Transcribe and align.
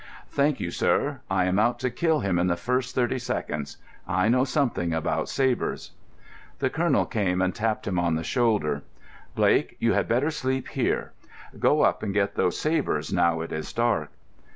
"Thank 0.31 0.59
you, 0.59 0.71
sir. 0.71 1.19
I 1.29 1.45
am 1.45 1.59
out 1.59 1.77
to 1.81 1.91
kill 1.91 2.21
him 2.21 2.39
in 2.39 2.47
the 2.47 2.55
first 2.57 2.95
thirty 2.95 3.19
seconds. 3.19 3.77
I 4.07 4.29
know 4.29 4.43
something 4.45 4.93
about 4.95 5.29
sabres." 5.29 5.91
The 6.57 6.71
colonel 6.71 7.05
came 7.05 7.39
and 7.39 7.53
tapped 7.53 7.85
him 7.85 7.99
on 7.99 8.15
the 8.15 8.23
shoulder. 8.23 8.81
"Blake, 9.35 9.75
you 9.77 9.93
had 9.93 10.07
better 10.07 10.31
sleep 10.31 10.69
here. 10.69 11.13
Go 11.59 11.81
up 11.81 12.01
and 12.01 12.15
get 12.15 12.33
those 12.33 12.59
sabres 12.59 13.13
now 13.13 13.41
it 13.41 13.51
is 13.51 13.71
dark." 13.73 14.09